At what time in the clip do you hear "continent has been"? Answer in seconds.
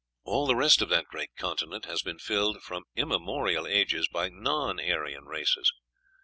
1.37-2.17